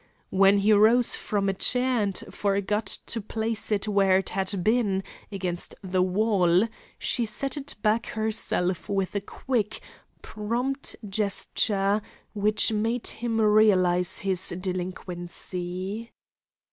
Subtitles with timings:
[0.31, 5.03] When he rose from a chair and forgot to place it where it had been,
[5.31, 9.79] against the wall, she set it back herself with a quick,
[10.23, 12.01] prompt gesture,
[12.33, 16.09] which made him realise his delinquency.